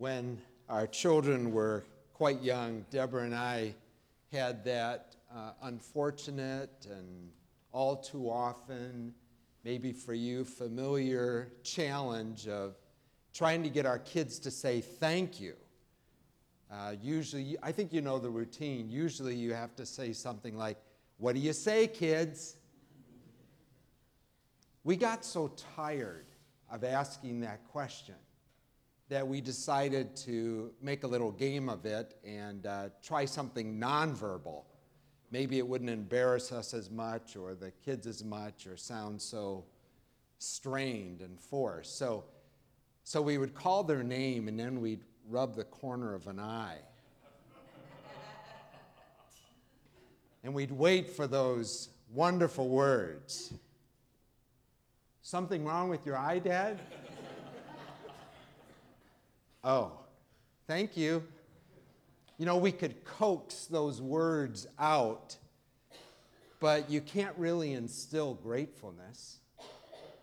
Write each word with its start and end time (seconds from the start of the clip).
when 0.00 0.40
our 0.70 0.86
children 0.86 1.52
were 1.52 1.84
quite 2.14 2.40
young, 2.40 2.86
Deborah 2.88 3.24
and 3.24 3.34
I 3.34 3.74
had 4.32 4.64
that 4.64 5.14
uh, 5.30 5.50
unfortunate 5.64 6.86
and 6.90 7.28
all 7.70 7.96
too 7.96 8.30
often, 8.30 9.12
maybe 9.62 9.92
for 9.92 10.14
you, 10.14 10.42
familiar 10.46 11.52
challenge 11.64 12.48
of 12.48 12.76
trying 13.34 13.62
to 13.62 13.68
get 13.68 13.84
our 13.84 13.98
kids 13.98 14.38
to 14.38 14.50
say 14.50 14.80
thank 14.80 15.38
you. 15.38 15.52
Uh, 16.72 16.94
usually, 17.02 17.58
I 17.62 17.70
think 17.70 17.92
you 17.92 18.00
know 18.00 18.18
the 18.18 18.30
routine. 18.30 18.88
Usually, 18.88 19.34
you 19.34 19.52
have 19.52 19.76
to 19.76 19.84
say 19.84 20.14
something 20.14 20.56
like, 20.56 20.78
What 21.18 21.34
do 21.34 21.42
you 21.42 21.52
say, 21.52 21.86
kids? 21.86 22.56
We 24.82 24.96
got 24.96 25.26
so 25.26 25.52
tired 25.76 26.24
of 26.70 26.84
asking 26.84 27.40
that 27.40 27.68
question 27.68 28.14
that 29.10 29.26
we 29.26 29.40
decided 29.40 30.14
to 30.14 30.70
make 30.80 31.02
a 31.02 31.06
little 31.06 31.32
game 31.32 31.68
of 31.68 31.84
it 31.84 32.16
and 32.24 32.64
uh, 32.64 32.88
try 33.02 33.24
something 33.24 33.78
nonverbal. 33.78 34.62
Maybe 35.32 35.58
it 35.58 35.66
wouldn't 35.66 35.90
embarrass 35.90 36.52
us 36.52 36.72
as 36.72 36.90
much 36.90 37.34
or 37.34 37.56
the 37.56 37.72
kids 37.84 38.06
as 38.06 38.22
much 38.24 38.68
or 38.68 38.76
sound 38.76 39.20
so 39.20 39.64
strained 40.38 41.22
and 41.22 41.40
forced. 41.40 41.98
So, 41.98 42.22
so 43.02 43.20
we 43.20 43.36
would 43.36 43.52
call 43.52 43.82
their 43.82 44.04
name 44.04 44.46
and 44.46 44.58
then 44.58 44.80
we'd 44.80 45.02
rub 45.28 45.56
the 45.56 45.64
corner 45.64 46.14
of 46.14 46.28
an 46.28 46.38
eye. 46.38 46.78
and 50.44 50.54
we'd 50.54 50.70
wait 50.70 51.10
for 51.10 51.26
those 51.26 51.88
wonderful 52.14 52.68
words. 52.68 53.52
Something 55.22 55.64
wrong 55.64 55.88
with 55.88 56.06
your 56.06 56.16
eye, 56.16 56.38
Dad? 56.38 56.78
Oh, 59.62 59.92
thank 60.66 60.96
you. 60.96 61.22
You 62.38 62.46
know, 62.46 62.56
we 62.56 62.72
could 62.72 63.04
coax 63.04 63.66
those 63.66 64.00
words 64.00 64.66
out, 64.78 65.36
but 66.60 66.88
you 66.88 67.02
can't 67.02 67.36
really 67.36 67.74
instill 67.74 68.34
gratefulness. 68.34 69.40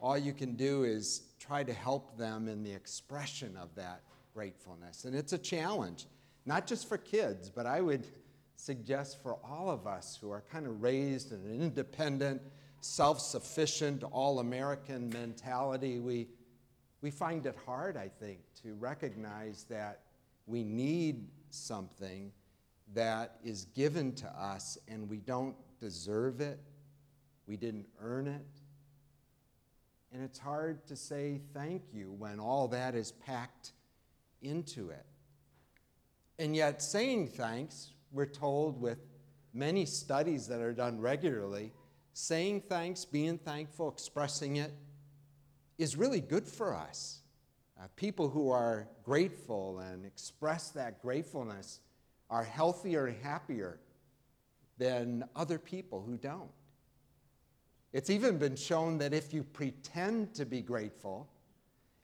All 0.02 0.18
you 0.18 0.34
can 0.34 0.56
do 0.56 0.84
is 0.84 1.22
try 1.40 1.64
to 1.64 1.74
help 1.74 2.18
them 2.18 2.48
in 2.48 2.64
the 2.64 2.72
expression 2.72 3.56
of 3.56 3.76
that 3.76 4.02
gratefulness. 4.34 5.06
And 5.06 5.16
it's 5.16 5.34
a 5.34 5.38
challenge, 5.38 6.08
not 6.48 6.66
just 6.66 6.90
for 6.90 6.98
kids, 6.98 7.52
but 7.52 7.68
I 7.68 7.82
would 7.82 8.08
suggest 8.56 9.22
for 9.22 9.38
all 9.44 9.70
of 9.70 9.86
us 9.86 10.18
who 10.20 10.32
are 10.32 10.44
kind 10.52 10.66
of 10.66 10.82
raised 10.82 11.32
in 11.32 11.40
an 11.42 11.62
independent, 11.62 12.42
self 12.82 13.20
sufficient, 13.20 14.04
all 14.04 14.40
American 14.40 15.10
mentality. 15.10 16.00
We, 16.00 16.28
we 17.02 17.12
find 17.12 17.46
it 17.46 17.56
hard, 17.66 17.98
I 17.98 18.10
think, 18.20 18.40
to 18.64 18.74
recognize 18.74 19.66
that 19.70 20.02
we 20.46 20.64
need 20.64 21.28
something 21.50 22.32
that 22.94 23.38
is 23.44 23.66
given 23.76 24.14
to 24.16 24.28
us 24.28 24.78
and 24.88 25.10
we 25.10 25.18
don't 25.18 25.56
deserve 25.80 26.42
it, 26.42 26.60
we 27.46 27.58
didn't 27.58 27.88
earn 28.02 28.28
it. 28.28 28.46
And 30.14 30.24
it's 30.24 30.40
hard 30.40 30.86
to 30.88 30.96
say 30.96 31.42
thank 31.54 31.84
you 31.94 32.12
when 32.18 32.40
all 32.40 32.68
that 32.70 32.96
is 32.96 33.12
packed 33.12 33.74
into 34.42 34.90
it. 34.90 35.06
And 36.40 36.56
yet, 36.56 36.82
saying 36.82 37.30
thanks, 37.30 37.92
we're 38.12 38.26
told 38.26 38.80
with 38.80 39.00
many 39.54 39.86
studies 39.86 40.48
that 40.48 40.62
are 40.62 40.74
done 40.74 41.00
regularly, 41.00 41.74
saying 42.14 42.62
thanks, 42.70 43.06
being 43.06 43.38
thankful, 43.38 43.90
expressing 43.90 44.58
it, 44.58 44.72
is 45.78 45.96
really 45.96 46.22
good 46.22 46.48
for 46.48 46.76
us. 46.76 47.22
Uh, 47.80 47.88
people 47.96 48.30
who 48.30 48.50
are 48.50 48.88
grateful 49.04 49.80
and 49.80 50.06
express 50.06 50.70
that 50.70 51.02
gratefulness 51.02 51.80
are 52.30 52.44
healthier 52.44 53.06
and 53.06 53.18
happier 53.24 53.80
than 54.78 55.24
other 55.36 55.60
people 55.60 56.02
who 56.02 56.18
don't. 56.18 56.50
It's 57.94 58.10
even 58.10 58.38
been 58.38 58.56
shown 58.56 58.98
that 58.98 59.14
if 59.14 59.34
you 59.34 59.44
pretend 59.44 60.34
to 60.36 60.46
be 60.46 60.62
grateful, 60.62 61.30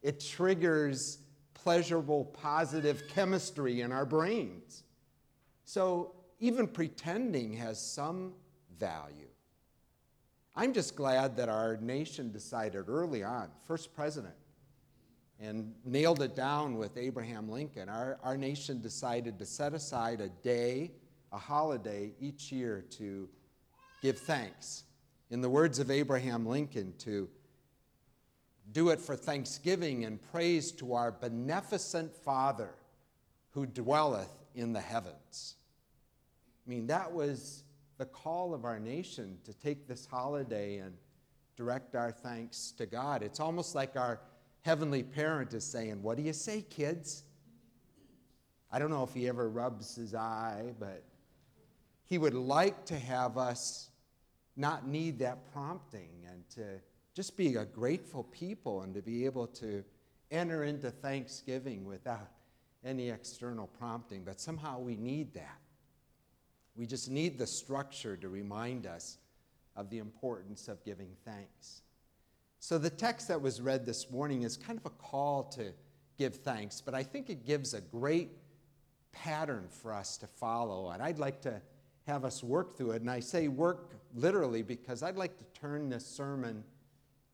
it 0.02 0.20
triggers 0.20 1.20
pleasurable, 1.54 2.26
positive 2.26 3.08
chemistry 3.08 3.82
in 3.82 3.92
our 3.92 4.06
brains. 4.06 4.84
So 5.66 6.14
even 6.40 6.68
pretending 6.68 7.54
has 7.54 7.80
some 7.80 8.34
value. 8.78 9.33
I'm 10.56 10.74
just 10.74 10.96
glad 10.96 11.36
that 11.38 11.50
our 11.50 11.78
nation 11.78 12.32
decided 12.32 12.88
early 12.88 13.24
on, 13.24 13.50
first 13.66 13.94
president, 13.96 14.36
and 15.40 15.74
nailed 15.84 16.22
it 16.22 16.36
down 16.36 16.78
with 16.78 16.96
Abraham 16.96 17.50
Lincoln. 17.50 17.90
Our, 17.90 18.20
our 18.24 18.38
nation 18.38 18.80
decided 18.80 19.40
to 19.40 19.46
set 19.46 19.74
aside 19.74 20.22
a 20.22 20.30
day, 20.30 20.92
a 21.32 21.38
holiday 21.38 22.14
each 22.20 22.52
year 22.52 22.86
to 22.92 23.28
give 24.02 24.20
thanks. 24.20 24.84
In 25.32 25.42
the 25.42 25.50
words 25.50 25.80
of 25.80 25.90
Abraham 25.90 26.46
Lincoln, 26.46 26.94
to 27.00 27.28
do 28.72 28.90
it 28.90 29.00
for 29.00 29.16
thanksgiving 29.16 30.06
and 30.06 30.22
praise 30.32 30.72
to 30.74 30.94
our 30.94 31.12
beneficent 31.12 32.16
Father 32.16 32.76
who 33.52 33.66
dwelleth 33.66 34.32
in 34.54 34.72
the 34.72 34.80
heavens. 34.80 35.56
I 36.66 36.70
mean, 36.70 36.88
that 36.88 37.12
was 37.12 37.64
the 38.04 38.10
call 38.10 38.54
of 38.54 38.66
our 38.66 38.82
nation 38.82 39.38
to 39.46 39.54
take 39.54 39.88
this 39.88 40.06
holiday 40.06 40.80
and 40.80 40.94
direct 41.56 41.96
our 41.96 42.12
thanks 42.12 42.74
to 42.78 42.86
God. 42.86 43.24
It's 43.24 43.40
almost 43.40 43.76
like 43.76 43.96
our 43.96 44.20
heavenly 44.64 45.04
parent 45.04 45.54
is 45.54 45.64
saying, 45.64 46.04
What 46.04 46.18
do 46.18 46.24
you 46.24 46.34
say, 46.34 46.64
kids? 46.64 47.24
I 48.70 48.78
don't 48.78 48.90
know 48.90 49.04
if 49.04 49.14
he 49.14 49.30
ever 49.30 49.50
rubs 49.50 49.96
his 49.96 50.14
eye, 50.14 50.74
but 50.82 51.06
he 52.04 52.18
would 52.18 52.34
like 52.34 52.84
to 52.88 53.00
have 53.00 53.38
us 53.38 53.90
not 54.58 54.86
need 54.86 55.20
that 55.20 55.50
prompting 55.54 56.26
and 56.30 56.44
to 56.56 56.82
just 57.14 57.38
be 57.38 57.56
a 57.56 57.64
grateful 57.64 58.26
people 58.26 58.82
and 58.82 58.94
to 58.96 59.02
be 59.02 59.24
able 59.24 59.48
to 59.48 59.82
enter 60.30 60.66
into 60.66 60.92
Thanksgiving 60.92 61.86
without 61.86 62.32
any 62.84 63.12
external 63.12 63.68
prompting. 63.68 64.26
But 64.26 64.42
somehow 64.42 64.80
we 64.80 64.98
need 64.98 65.34
that. 65.36 65.63
We 66.76 66.86
just 66.86 67.10
need 67.10 67.38
the 67.38 67.48
structure 67.48 68.18
to 68.18 68.30
remind 68.30 68.86
us 68.86 69.18
of 69.76 69.90
the 69.90 70.00
importance 70.00 70.68
of 70.68 70.84
giving 70.84 71.10
thanks. 71.26 71.82
So, 72.60 72.78
the 72.78 72.90
text 72.90 73.28
that 73.28 73.42
was 73.42 73.60
read 73.62 73.86
this 73.86 74.10
morning 74.10 74.44
is 74.44 74.56
kind 74.56 74.80
of 74.80 74.86
a 74.86 74.90
call 74.92 75.44
to 75.56 75.74
give 76.18 76.36
thanks, 76.36 76.82
but 76.82 76.94
I 76.94 77.04
think 77.04 77.30
it 77.30 77.46
gives 77.46 77.74
a 77.74 77.82
great 77.82 78.32
pattern 79.12 79.68
for 79.70 79.94
us 79.94 80.18
to 80.18 80.28
follow. 80.28 80.90
And 80.90 81.02
I'd 81.02 81.20
like 81.20 81.42
to 81.42 81.62
have 82.08 82.26
us 82.26 82.44
work 82.44 82.78
through 82.78 82.92
it. 82.92 83.02
And 83.02 83.10
I 83.10 83.20
say 83.20 83.48
work 83.48 83.94
literally 84.16 84.62
because 84.62 85.04
I'd 85.04 85.16
like 85.16 85.38
to 85.38 85.60
turn 85.60 85.90
this 85.90 86.06
sermon 86.06 86.64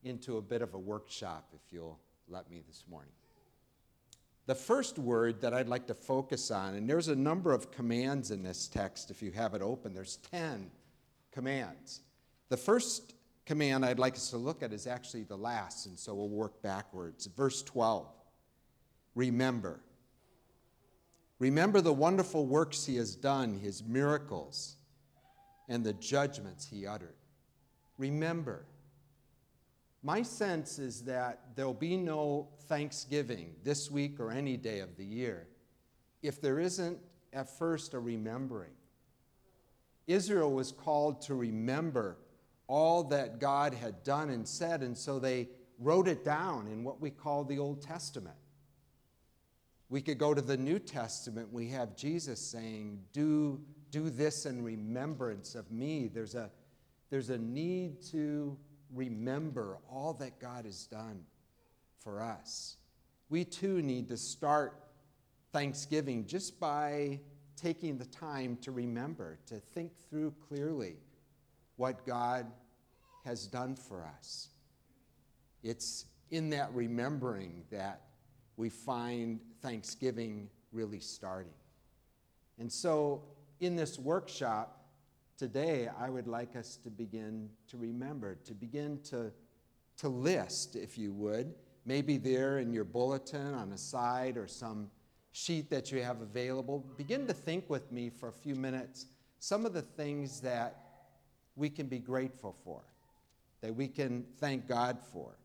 into 0.04 0.38
a 0.38 0.42
bit 0.42 0.62
of 0.62 0.74
a 0.74 0.78
workshop, 0.78 1.48
if 1.54 1.72
you'll 1.72 1.98
let 2.28 2.50
me 2.50 2.62
this 2.66 2.84
morning. 2.88 3.12
The 4.46 4.54
first 4.54 4.98
word 4.98 5.40
that 5.42 5.54
I'd 5.54 5.68
like 5.68 5.86
to 5.88 5.94
focus 5.94 6.50
on, 6.50 6.74
and 6.74 6.88
there's 6.88 7.08
a 7.08 7.16
number 7.16 7.52
of 7.52 7.70
commands 7.70 8.30
in 8.30 8.42
this 8.42 8.66
text 8.66 9.10
if 9.10 9.22
you 9.22 9.30
have 9.32 9.54
it 9.54 9.62
open, 9.62 9.94
there's 9.94 10.16
10 10.30 10.70
commands. 11.30 12.00
The 12.48 12.56
first 12.56 13.14
command 13.46 13.84
I'd 13.84 13.98
like 13.98 14.14
us 14.14 14.30
to 14.30 14.36
look 14.36 14.62
at 14.62 14.72
is 14.72 14.86
actually 14.86 15.24
the 15.24 15.36
last, 15.36 15.86
and 15.86 15.98
so 15.98 16.14
we'll 16.14 16.28
work 16.28 16.62
backwards. 16.62 17.26
Verse 17.26 17.62
12 17.62 18.06
Remember. 19.14 19.80
Remember 21.38 21.80
the 21.80 21.92
wonderful 21.92 22.46
works 22.46 22.84
he 22.84 22.96
has 22.96 23.16
done, 23.16 23.58
his 23.58 23.82
miracles, 23.82 24.76
and 25.68 25.82
the 25.82 25.94
judgments 25.94 26.66
he 26.66 26.86
uttered. 26.86 27.14
Remember. 27.98 28.66
My 30.02 30.22
sense 30.22 30.78
is 30.78 31.02
that 31.02 31.40
there'll 31.54 31.74
be 31.74 31.96
no 31.96 32.48
Thanksgiving 32.68 33.54
this 33.62 33.90
week 33.90 34.18
or 34.18 34.30
any 34.30 34.56
day 34.56 34.80
of 34.80 34.96
the 34.96 35.04
year 35.04 35.46
if 36.22 36.40
there 36.40 36.58
isn't 36.58 36.98
at 37.32 37.48
first 37.58 37.94
a 37.94 37.98
remembering. 37.98 38.72
Israel 40.06 40.52
was 40.52 40.72
called 40.72 41.22
to 41.22 41.34
remember 41.34 42.18
all 42.66 43.04
that 43.04 43.38
God 43.38 43.74
had 43.74 44.02
done 44.04 44.30
and 44.30 44.46
said, 44.46 44.82
and 44.82 44.96
so 44.96 45.18
they 45.18 45.48
wrote 45.78 46.08
it 46.08 46.24
down 46.24 46.66
in 46.66 46.84
what 46.84 47.00
we 47.00 47.10
call 47.10 47.44
the 47.44 47.58
Old 47.58 47.82
Testament. 47.82 48.36
We 49.88 50.00
could 50.00 50.18
go 50.18 50.34
to 50.34 50.40
the 50.40 50.56
New 50.56 50.78
Testament. 50.78 51.52
We 51.52 51.68
have 51.68 51.96
Jesus 51.96 52.40
saying, 52.40 53.00
Do, 53.12 53.60
do 53.90 54.08
this 54.08 54.46
in 54.46 54.62
remembrance 54.62 55.54
of 55.54 55.70
me. 55.72 56.08
There's 56.08 56.34
a, 56.34 56.50
there's 57.10 57.30
a 57.30 57.38
need 57.38 58.02
to 58.12 58.56
remember 58.94 59.78
all 59.88 60.14
that 60.14 60.40
God 60.40 60.64
has 60.64 60.86
done 60.86 61.24
for 61.98 62.22
us. 62.22 62.76
We 63.28 63.44
too 63.44 63.82
need 63.82 64.08
to 64.08 64.16
start 64.16 64.74
Thanksgiving 65.52 66.26
just 66.26 66.58
by 66.58 67.20
taking 67.56 67.98
the 67.98 68.06
time 68.06 68.56
to 68.62 68.70
remember, 68.70 69.38
to 69.46 69.56
think 69.56 69.92
through 70.08 70.34
clearly 70.48 70.96
what 71.76 72.06
God 72.06 72.46
has 73.24 73.46
done 73.46 73.76
for 73.76 74.04
us. 74.18 74.48
It's 75.62 76.06
in 76.30 76.50
that 76.50 76.72
remembering 76.72 77.64
that 77.70 78.02
we 78.56 78.70
find 78.70 79.40
Thanksgiving 79.62 80.48
really 80.72 81.00
starting. 81.00 81.52
And 82.58 82.70
so, 82.72 83.22
in 83.60 83.76
this 83.76 83.98
workshop 83.98 84.79
today, 85.40 85.88
I 85.98 86.10
would 86.10 86.26
like 86.26 86.54
us 86.54 86.76
to 86.84 86.90
begin 86.90 87.48
to 87.68 87.78
remember, 87.78 88.34
to 88.44 88.52
begin 88.52 89.00
to, 89.04 89.32
to 89.96 90.08
list, 90.10 90.76
if 90.76 90.98
you 90.98 91.14
would, 91.14 91.54
maybe 91.86 92.18
there 92.18 92.58
in 92.58 92.74
your 92.74 92.84
bulletin 92.84 93.54
on 93.54 93.72
a 93.72 93.78
side 93.78 94.36
or 94.36 94.46
some 94.46 94.90
sheet 95.32 95.70
that 95.70 95.90
you 95.90 96.02
have 96.02 96.20
available. 96.20 96.84
Begin 96.98 97.26
to 97.26 97.32
think 97.32 97.70
with 97.70 97.90
me 97.90 98.10
for 98.10 98.28
a 98.28 98.32
few 98.32 98.54
minutes 98.54 99.06
some 99.38 99.64
of 99.64 99.72
the 99.72 99.80
things 99.80 100.42
that 100.42 100.76
we 101.56 101.70
can 101.70 101.86
be 101.86 102.00
grateful 102.00 102.54
for, 102.62 102.82
that 103.62 103.74
we 103.74 103.88
can 103.88 104.26
thank 104.40 104.68
God 104.68 104.98
for. 105.10 105.38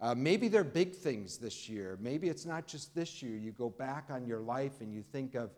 Uh, 0.00 0.14
maybe 0.14 0.48
they're 0.48 0.64
big 0.64 0.94
things 0.94 1.36
this 1.36 1.68
year. 1.68 1.98
Maybe 2.00 2.30
it's 2.30 2.46
not 2.46 2.66
just 2.66 2.94
this 2.94 3.22
year. 3.22 3.36
You 3.36 3.52
go 3.52 3.68
back 3.68 4.06
on 4.08 4.26
your 4.26 4.40
life 4.40 4.80
and 4.80 4.94
you 4.94 5.02
think 5.02 5.34
of, 5.34 5.50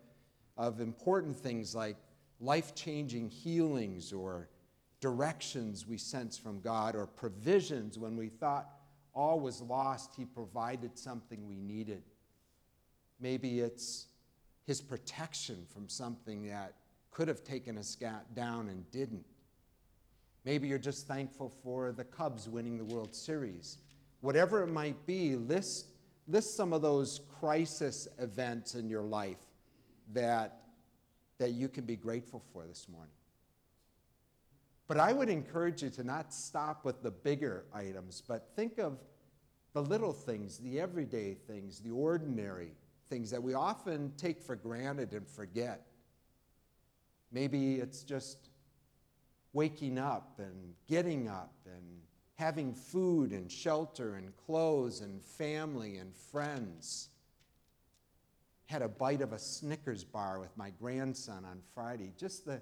of 0.56 0.80
important 0.80 1.36
things 1.36 1.76
like 1.76 1.94
life 2.40 2.74
changing 2.74 3.30
healings 3.30 4.12
or 4.12 4.48
directions 5.00 5.86
we 5.86 5.96
sense 5.96 6.36
from 6.36 6.60
God 6.60 6.96
or 6.96 7.06
provisions 7.06 7.98
when 7.98 8.16
we 8.16 8.28
thought 8.28 8.70
all 9.14 9.40
was 9.40 9.60
lost, 9.60 10.12
He 10.16 10.24
provided 10.24 10.98
something 10.98 11.46
we 11.46 11.56
needed. 11.56 12.02
Maybe 13.20 13.60
it's 13.60 14.06
His 14.66 14.80
protection 14.80 15.64
from 15.72 15.88
something 15.88 16.48
that 16.48 16.74
could 17.10 17.28
have 17.28 17.42
taken 17.42 17.78
us 17.78 17.96
down 18.34 18.68
and 18.68 18.88
didn't. 18.90 19.24
Maybe 20.44 20.68
you're 20.68 20.78
just 20.78 21.06
thankful 21.06 21.52
for 21.62 21.92
the 21.92 22.04
Cubs 22.04 22.48
winning 22.48 22.78
the 22.78 22.84
World 22.84 23.14
Series 23.14 23.78
whatever 24.20 24.62
it 24.62 24.68
might 24.68 25.06
be, 25.06 25.36
list, 25.36 25.86
list 26.26 26.56
some 26.56 26.72
of 26.72 26.82
those 26.82 27.20
crisis 27.40 28.08
events 28.18 28.74
in 28.74 28.88
your 28.88 29.02
life 29.02 29.38
that, 30.12 30.62
that 31.38 31.50
you 31.50 31.68
can 31.68 31.84
be 31.84 31.96
grateful 31.96 32.42
for 32.52 32.66
this 32.66 32.86
morning. 32.88 33.12
But 34.86 34.98
I 34.98 35.12
would 35.12 35.28
encourage 35.28 35.82
you 35.82 35.90
to 35.90 36.04
not 36.04 36.32
stop 36.32 36.84
with 36.84 37.02
the 37.02 37.10
bigger 37.10 37.64
items, 37.74 38.22
but 38.26 38.48
think 38.56 38.78
of 38.78 38.98
the 39.74 39.82
little 39.82 40.12
things, 40.12 40.58
the 40.58 40.80
everyday 40.80 41.34
things, 41.34 41.80
the 41.80 41.90
ordinary 41.90 42.72
things 43.08 43.30
that 43.30 43.42
we 43.42 43.54
often 43.54 44.12
take 44.16 44.42
for 44.42 44.56
granted 44.56 45.12
and 45.12 45.26
forget. 45.26 45.86
Maybe 47.30 47.76
it's 47.76 48.02
just 48.02 48.48
waking 49.52 49.98
up 49.98 50.38
and 50.38 50.74
getting 50.88 51.28
up 51.28 51.52
and 51.66 52.00
having 52.36 52.72
food 52.72 53.32
and 53.32 53.50
shelter 53.50 54.14
and 54.14 54.34
clothes 54.36 55.00
and 55.00 55.22
family 55.22 55.98
and 55.98 56.14
friends. 56.14 57.10
Had 58.68 58.82
a 58.82 58.88
bite 58.88 59.22
of 59.22 59.32
a 59.32 59.38
Snickers 59.38 60.04
bar 60.04 60.38
with 60.38 60.54
my 60.56 60.70
grandson 60.70 61.44
on 61.44 61.60
Friday. 61.74 62.12
Just 62.18 62.44
the, 62.44 62.60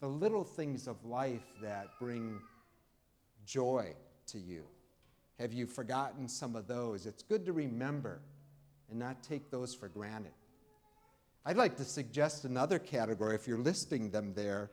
the 0.00 0.06
little 0.06 0.44
things 0.44 0.86
of 0.86 1.02
life 1.04 1.46
that 1.62 1.88
bring 1.98 2.40
joy 3.46 3.94
to 4.26 4.38
you. 4.38 4.64
Have 5.38 5.54
you 5.54 5.66
forgotten 5.66 6.28
some 6.28 6.54
of 6.54 6.66
those? 6.66 7.06
It's 7.06 7.22
good 7.22 7.46
to 7.46 7.52
remember 7.52 8.20
and 8.90 8.98
not 8.98 9.22
take 9.22 9.50
those 9.50 9.74
for 9.74 9.88
granted. 9.88 10.32
I'd 11.46 11.56
like 11.56 11.76
to 11.76 11.84
suggest 11.84 12.44
another 12.44 12.78
category, 12.78 13.34
if 13.34 13.48
you're 13.48 13.58
listing 13.58 14.10
them 14.10 14.34
there. 14.34 14.70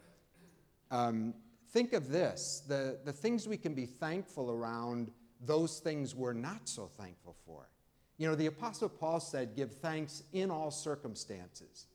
Um, 0.92 1.34
think 1.72 1.94
of 1.94 2.10
this 2.10 2.64
the, 2.68 3.00
the 3.06 3.14
things 3.14 3.48
we 3.48 3.56
can 3.56 3.74
be 3.74 3.86
thankful 3.86 4.52
around, 4.52 5.12
those 5.46 5.80
things 5.80 6.14
we're 6.14 6.34
not 6.34 6.68
so 6.68 6.88
thankful 6.88 7.38
for. 7.46 7.70
You 8.18 8.28
know, 8.28 8.36
the 8.36 8.48
Apostle 8.48 8.90
Paul 8.90 9.20
said, 9.20 9.56
Give 9.56 9.72
thanks 9.72 10.24
in 10.34 10.50
all 10.50 10.72
circumstances. 10.72 11.88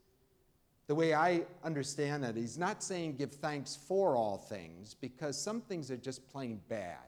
The 0.86 0.94
way 0.94 1.14
I 1.14 1.42
understand 1.64 2.24
it, 2.24 2.36
he's 2.36 2.58
not 2.58 2.82
saying 2.82 3.16
give 3.16 3.32
thanks 3.32 3.76
for 3.76 4.16
all 4.16 4.36
things, 4.36 4.94
because 4.94 5.40
some 5.40 5.60
things 5.60 5.90
are 5.90 5.96
just 5.96 6.28
plain 6.30 6.60
bad. 6.68 6.98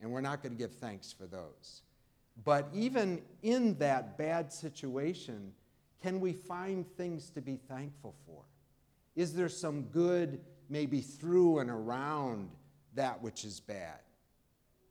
And 0.00 0.10
we're 0.10 0.20
not 0.20 0.42
going 0.42 0.52
to 0.52 0.58
give 0.58 0.74
thanks 0.74 1.12
for 1.12 1.26
those. 1.26 1.82
But 2.44 2.68
even 2.72 3.22
in 3.42 3.78
that 3.78 4.18
bad 4.18 4.52
situation, 4.52 5.52
can 6.02 6.20
we 6.20 6.32
find 6.32 6.86
things 6.96 7.30
to 7.30 7.40
be 7.40 7.56
thankful 7.56 8.14
for? 8.26 8.42
Is 9.16 9.34
there 9.34 9.48
some 9.48 9.82
good 9.84 10.40
maybe 10.68 11.00
through 11.00 11.58
and 11.58 11.70
around 11.70 12.50
that 12.94 13.22
which 13.22 13.44
is 13.44 13.60
bad. 13.60 14.00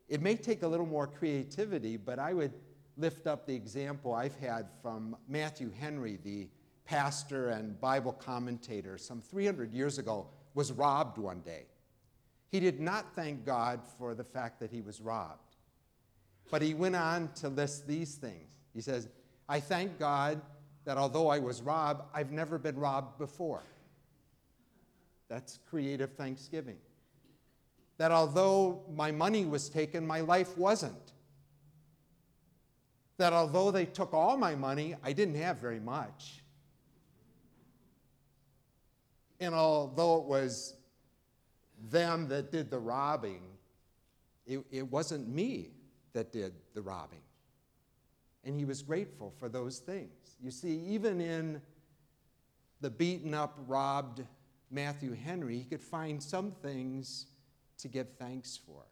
It 0.08 0.22
may 0.22 0.36
take 0.36 0.64
a 0.64 0.68
little 0.68 0.86
more 0.86 1.08
creativity, 1.08 1.98
but 1.98 2.20
I 2.20 2.34
would 2.34 2.54
lift 2.98 3.28
up 3.28 3.46
the 3.46 3.54
example 3.54 4.14
I've 4.14 4.36
had 4.36 4.68
from 4.82 5.16
Matthew 5.28 5.72
Henry, 5.72 6.18
the 6.24 6.48
pastor 6.86 7.50
and 7.50 7.80
Bible 7.80 8.14
commentator, 8.14 8.98
some 8.98 9.22
300 9.22 9.74
years 9.74 9.98
ago, 9.98 10.28
was 10.54 10.72
robbed 10.72 11.18
one 11.18 11.42
day. 11.42 11.66
He 12.50 12.60
did 12.60 12.80
not 12.80 13.14
thank 13.14 13.46
God 13.46 13.82
for 13.98 14.16
the 14.16 14.24
fact 14.24 14.60
that 14.62 14.72
he 14.72 14.82
was 14.82 15.02
robbed, 15.02 15.56
but 16.50 16.62
he 16.62 16.74
went 16.74 16.96
on 16.96 17.32
to 17.36 17.50
list 17.50 17.88
these 17.88 18.16
things. 18.16 18.56
He 18.74 18.82
says, 18.82 19.10
I 19.50 19.60
thank 19.60 20.00
God 20.00 20.42
that 20.86 20.98
although 20.98 21.28
I 21.28 21.40
was 21.40 21.62
robbed, 21.62 22.04
I've 22.14 22.32
never 22.32 22.58
been 22.58 22.78
robbed 22.78 23.18
before. 23.18 23.64
That's 25.30 25.60
creative 25.70 26.14
thanksgiving. 26.14 26.78
That 27.98 28.12
although 28.12 28.84
my 28.94 29.12
money 29.12 29.46
was 29.46 29.70
taken, 29.70 30.08
my 30.08 30.22
life 30.22 30.58
wasn't. 30.58 31.14
That 33.18 33.34
although 33.34 33.72
they 33.72 33.86
took 33.86 34.14
all 34.14 34.38
my 34.38 34.56
money, 34.56 34.96
I 35.04 35.14
didn't 35.14 35.36
have 35.36 35.58
very 35.58 35.80
much. 35.80 36.44
And 39.40 39.54
although 39.54 40.18
it 40.18 40.26
was 40.26 40.76
them 41.90 42.28
that 42.30 42.52
did 42.52 42.70
the 42.72 42.80
robbing, 42.80 43.42
it, 44.46 44.64
it 44.72 44.92
wasn't 44.92 45.28
me 45.28 45.72
that 46.14 46.32
did 46.32 46.54
the 46.74 46.82
robbing. 46.82 47.22
And 48.44 48.58
he 48.58 48.66
was 48.66 48.82
grateful 48.82 49.34
for 49.38 49.50
those 49.50 49.80
things. 49.80 50.38
You 50.42 50.52
see, 50.52 50.80
even 50.88 51.20
in 51.20 51.62
the 52.82 52.90
beaten 52.90 53.34
up, 53.34 53.58
robbed 53.68 54.24
Matthew 54.72 55.14
Henry, 55.14 55.58
he 55.58 55.64
could 55.64 55.82
find 55.82 56.22
some 56.22 56.52
things 56.52 57.28
to 57.80 57.88
give 57.88 58.08
thanks 58.18 58.60
for. 58.66 58.84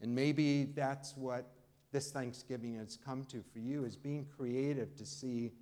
And 0.00 0.14
maybe 0.14 0.64
that's 0.64 1.16
what 1.16 1.50
this 1.92 2.10
Thanksgiving 2.10 2.76
has 2.76 2.98
come 3.04 3.24
to 3.26 3.42
for 3.52 3.58
you 3.58 3.84
is 3.84 3.96
being 3.96 4.26
creative 4.36 4.96
to 4.96 5.06
see 5.06 5.52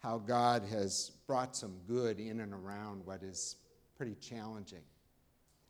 how 0.00 0.18
God 0.18 0.62
has 0.70 1.12
brought 1.26 1.56
some 1.56 1.76
good 1.88 2.18
in 2.20 2.40
and 2.40 2.52
around 2.52 3.06
what 3.06 3.22
is 3.22 3.56
pretty 3.96 4.16
challenging. 4.16 4.82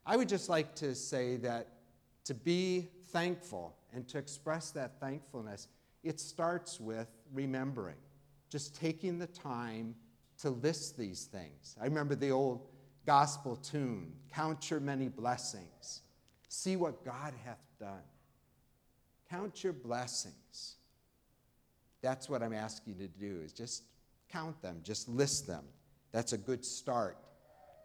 I 0.05 0.17
would 0.17 0.29
just 0.29 0.49
like 0.49 0.75
to 0.77 0.95
say 0.95 1.37
that 1.37 1.69
to 2.25 2.35
be 2.35 2.89
thankful 3.09 3.77
and 3.95 4.07
to 4.09 4.19
express 4.19 4.71
that 4.73 5.01
thankfulness, 5.01 5.69
it 6.03 6.21
starts 6.21 6.81
with 6.81 7.09
remembering, 7.33 7.97
just 8.51 8.75
taking 8.75 9.19
the 9.19 9.27
time 9.27 9.95
to 10.41 10.51
list 10.51 10.97
these 10.97 11.25
things. 11.25 11.77
I 11.81 11.85
remember 11.85 12.15
the 12.15 12.31
old 12.31 12.67
gospel 13.07 13.57
tune 13.57 14.13
Count 14.33 14.71
your 14.71 14.81
many 14.81 15.09
blessings, 15.09 16.03
see 16.49 16.77
what 16.77 17.05
God 17.05 17.35
hath 17.45 17.65
done. 17.81 18.03
Count 19.31 19.63
your 19.63 19.73
blessings. 19.73 20.77
That's 22.01 22.29
what 22.29 22.43
I'm 22.43 22.53
asking 22.53 22.97
you 22.99 23.09
to 23.09 23.19
do 23.19 23.41
is 23.45 23.53
just 23.53 23.83
count 24.31 24.61
them, 24.63 24.81
just 24.83 25.09
list 25.09 25.47
them. 25.47 25.65
That's 26.13 26.33
a 26.33 26.39
good 26.39 26.65
start 26.65 27.17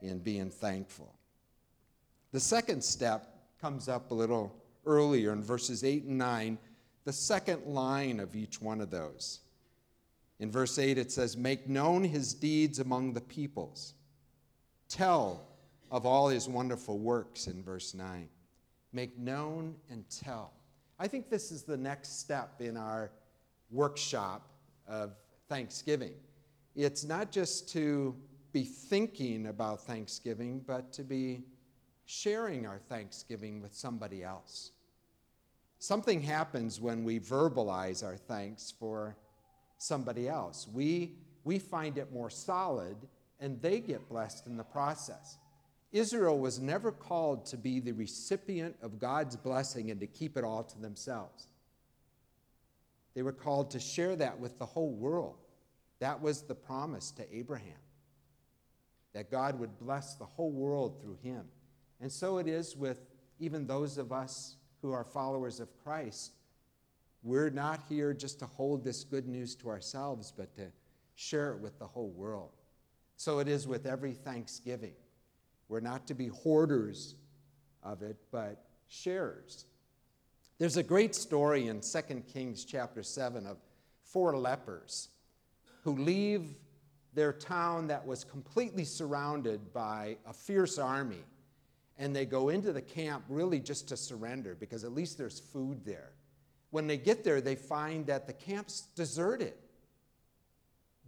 in 0.02 0.20
being 0.20 0.50
thankful. 0.50 1.14
The 2.32 2.40
second 2.40 2.84
step 2.84 3.28
comes 3.60 3.88
up 3.88 4.12
a 4.12 4.14
little 4.14 4.56
earlier 4.86 5.34
in 5.34 5.44
verses 5.44 5.84
8 5.84 6.04
and 6.04 6.18
9, 6.18 6.58
the 7.06 7.14
second 7.14 7.66
line 7.66 8.20
of 8.20 8.36
each 8.36 8.62
one 8.62 8.82
of 8.82 8.90
those. 8.90 9.40
In 10.40 10.52
verse 10.52 10.78
8, 10.78 10.98
it 10.98 11.12
says, 11.12 11.38
Make 11.38 11.70
known 11.70 12.04
his 12.04 12.34
deeds 12.34 12.80
among 12.80 13.14
the 13.14 13.22
peoples. 13.22 13.94
Tell 14.90 15.48
of 15.92 16.06
all 16.06 16.28
his 16.28 16.50
wonderful 16.50 16.98
works 16.98 17.48
in 17.48 17.64
verse 17.64 17.94
9. 17.94 18.28
Make 18.92 19.18
known 19.18 19.76
and 19.90 20.04
tell. 20.10 20.52
I 21.04 21.08
think 21.10 21.30
this 21.30 21.52
is 21.52 21.64
the 21.64 21.76
next 21.76 22.22
step 22.22 22.62
in 22.62 22.78
our 22.78 23.12
workshop 23.72 24.48
of 24.88 25.18
Thanksgiving. 25.50 26.14
It's 26.78 27.04
not 27.04 27.30
just 27.30 27.68
to 27.74 28.16
be 28.54 28.64
thinking 28.64 29.48
about 29.48 29.82
Thanksgiving, 29.82 30.64
but 30.66 30.94
to 30.94 31.04
be 31.04 31.44
sharing 32.06 32.66
our 32.66 32.80
Thanksgiving 32.88 33.62
with 33.62 33.74
somebody 33.76 34.24
else. 34.24 34.72
Something 35.78 36.22
happens 36.22 36.80
when 36.80 37.04
we 37.04 37.20
verbalize 37.20 38.02
our 38.02 38.16
thanks 38.16 38.74
for 38.80 39.18
somebody 39.80 40.30
else. 40.30 40.70
We, 40.74 41.16
we 41.44 41.60
find 41.60 41.98
it 41.98 42.14
more 42.14 42.30
solid, 42.30 42.96
and 43.42 43.62
they 43.62 43.82
get 43.82 44.08
blessed 44.08 44.48
in 44.48 44.56
the 44.56 44.64
process. 44.64 45.38
Israel 45.94 46.40
was 46.40 46.60
never 46.60 46.92
called 46.92 47.46
to 47.46 47.58
be 47.58 47.80
the 47.80 47.92
recipient 47.92 48.76
of 48.82 49.00
God's 49.00 49.36
blessing 49.36 49.92
and 49.92 50.00
to 50.00 50.08
keep 50.08 50.36
it 50.36 50.44
all 50.44 50.64
to 50.64 50.80
themselves. 50.80 51.48
They 53.14 53.22
were 53.22 53.32
called 53.32 53.70
to 53.72 53.80
share 53.80 54.16
that 54.16 54.40
with 54.40 54.58
the 54.58 54.66
whole 54.66 54.92
world. 54.92 55.38
That 56.00 56.20
was 56.20 56.42
the 56.42 56.56
promise 56.56 57.12
to 57.12 57.36
Abraham, 57.36 57.78
that 59.14 59.30
God 59.30 59.60
would 59.60 59.78
bless 59.78 60.16
the 60.16 60.26
whole 60.26 60.52
world 60.52 61.00
through 61.00 61.20
him. 61.22 61.46
And 62.02 62.12
so 62.12 62.40
it 62.40 62.48
is 62.48 62.76
with 62.76 63.00
even 63.40 63.68
those 63.68 64.00
of 64.00 64.12
us 64.12 64.56
who 64.82 64.92
are 64.92 65.04
followers 65.04 65.60
of 65.60 65.70
Christ. 65.84 66.34
We're 67.22 67.52
not 67.52 67.82
here 67.88 68.14
just 68.14 68.40
to 68.40 68.48
hold 68.48 68.84
this 68.84 69.04
good 69.04 69.28
news 69.28 69.56
to 69.58 69.70
ourselves, 69.70 70.34
but 70.36 70.56
to 70.56 70.72
share 71.14 71.52
it 71.54 71.60
with 71.60 71.78
the 71.78 71.88
whole 71.88 72.10
world. 72.10 72.50
So 73.16 73.38
it 73.38 73.48
is 73.48 73.68
with 73.68 73.86
every 73.86 74.14
Thanksgiving. 74.14 74.94
We're 75.70 75.80
not 75.80 76.08
to 76.08 76.14
be 76.14 76.28
hoarders 76.28 77.16
of 77.82 78.02
it, 78.02 78.18
but 78.32 78.66
sharers. 78.88 79.66
There's 80.60 80.78
a 80.78 80.84
great 80.84 81.16
story 81.16 81.68
in 81.68 81.82
2 81.82 82.24
Kings 82.32 82.64
chapter 82.64 83.04
7 83.04 83.46
of 83.46 83.58
four 84.04 84.38
lepers 84.38 85.10
who 85.84 85.98
leave 85.98 86.56
their 87.14 87.34
town 87.34 87.88
that 87.88 88.06
was 88.06 88.24
completely 88.24 88.86
surrounded 88.86 89.74
by 89.74 90.18
a 90.26 90.34
fierce 90.34 90.78
army. 90.78 91.24
And 91.98 92.16
they 92.16 92.26
go 92.26 92.50
into 92.50 92.74
the 92.74 92.82
camp 92.82 93.24
really 93.30 93.60
just 93.60 93.88
to 93.90 93.98
surrender 93.98 94.56
because 94.60 94.84
at 94.84 94.94
least 94.94 95.18
there's 95.18 95.40
food 95.40 95.86
there. 95.86 96.12
When 96.72 96.88
they 96.88 96.98
get 96.98 97.24
there, 97.24 97.40
they 97.40 97.56
find 97.56 98.08
that 98.08 98.26
the 98.26 98.34
camp's 98.34 98.82
deserted. 98.96 99.54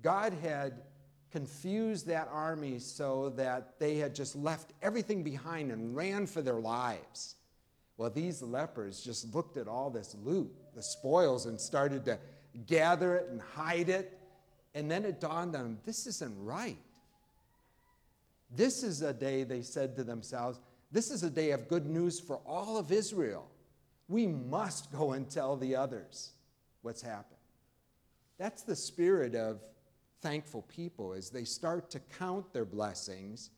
God 0.02 0.34
had 0.44 0.84
confused 1.36 2.08
that 2.08 2.30
army 2.32 2.80
so 2.80 3.28
that 3.36 3.78
they 3.78 3.98
had 3.98 4.16
just 4.16 4.38
left 4.38 4.72
everything 4.82 5.22
behind 5.22 5.70
and 5.70 5.94
ran 5.94 6.26
for 6.26 6.42
their 6.42 6.62
lives. 6.62 7.36
Well, 7.98 8.10
these 8.10 8.42
lepers 8.42 9.02
just 9.02 9.36
looked 9.36 9.58
at 9.58 9.68
all 9.68 9.90
this 9.90 10.16
loot, 10.24 10.50
the 10.74 10.82
spoils, 10.82 11.46
and 11.46 11.60
started 11.60 12.06
to 12.06 12.20
gather 12.66 13.18
it 13.18 13.28
and 13.30 13.42
hide 13.42 13.90
it. 13.90 14.18
And 14.76 14.90
then 14.90 15.04
it 15.04 15.20
dawned 15.20 15.58
on 15.58 15.64
them 15.64 15.78
this 15.84 16.08
isn't 16.08 16.34
right. 16.38 16.78
This 18.50 18.82
is 18.82 19.02
a 19.02 19.12
day, 19.12 19.44
they 19.44 19.62
said 19.62 19.98
to 19.98 20.06
themselves, 20.06 20.62
this 20.90 21.12
is 21.12 21.24
a 21.24 21.30
day 21.30 21.52
of 21.52 21.68
good 21.68 21.86
news 21.86 22.18
for 22.18 22.38
all 22.46 22.78
of 22.78 22.94
Israel. 22.94 23.46
We 24.08 24.26
must 24.26 24.90
go 24.94 25.12
and 25.12 25.30
tell 25.30 25.58
the 25.58 25.76
others 25.76 26.32
what's 26.82 27.02
happened. 27.02 27.42
That's 28.38 28.64
the 28.64 28.78
spirit 28.78 29.36
of 29.36 29.60
thankful 30.26 30.64
people 30.64 31.14
as 31.14 31.30
they 31.30 31.44
start 31.44 31.92
to 31.92 32.00
count 32.18 32.52
their 32.52 32.66
blessings, 32.66 33.52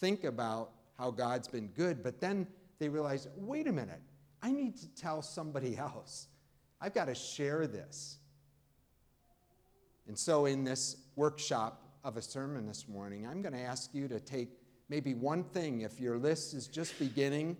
think 0.00 0.24
about 0.24 0.70
how 0.96 1.10
God's 1.10 1.46
been 1.46 1.68
good, 1.68 2.02
but 2.02 2.22
then 2.22 2.46
they 2.78 2.88
realize 2.88 3.28
wait 3.36 3.66
a 3.66 3.72
minute, 3.72 4.00
I 4.42 4.50
need 4.50 4.78
to 4.78 4.88
tell 4.94 5.20
somebody 5.20 5.76
else. 5.78 6.28
I've 6.80 6.94
got 6.94 7.04
to 7.06 7.14
share 7.14 7.66
this. 7.66 8.16
And 10.08 10.18
so, 10.18 10.46
in 10.46 10.64
this 10.64 10.96
workshop 11.16 11.82
of 12.02 12.16
a 12.16 12.22
sermon 12.22 12.66
this 12.66 12.88
morning, 12.88 13.26
I'm 13.26 13.42
going 13.42 13.52
to 13.54 13.60
ask 13.60 13.92
you 13.92 14.08
to 14.08 14.18
take 14.18 14.48
maybe 14.88 15.12
one 15.12 15.44
thing. 15.44 15.82
If 15.82 16.00
your 16.00 16.16
list 16.16 16.54
is 16.54 16.66
just 16.66 16.98
beginning, 16.98 17.58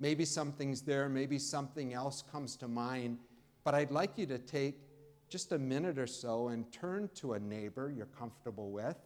maybe 0.00 0.24
something's 0.24 0.80
there, 0.80 1.10
maybe 1.10 1.38
something 1.38 1.92
else 1.92 2.22
comes 2.32 2.56
to 2.56 2.68
mind. 2.68 3.18
But 3.64 3.74
I'd 3.74 3.90
like 3.90 4.16
you 4.16 4.24
to 4.26 4.38
take 4.38 4.80
just 5.28 5.52
a 5.52 5.58
minute 5.58 5.98
or 5.98 6.06
so 6.06 6.48
and 6.48 6.70
turn 6.72 7.10
to 7.16 7.34
a 7.34 7.38
neighbor 7.38 7.92
you're 7.94 8.06
comfortable 8.06 8.70
with. 8.70 8.96